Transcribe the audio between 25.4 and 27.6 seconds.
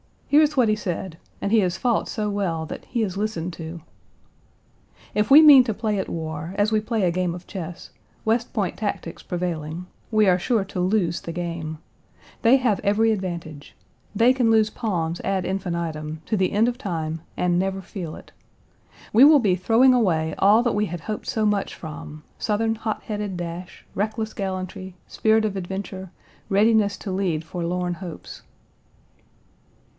of adventure, readiness to lead